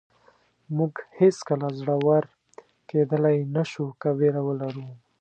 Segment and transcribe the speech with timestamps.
[0.77, 2.23] موږ هېڅکله زړور
[2.89, 4.87] کېدلی نه شو که وېره ولرو.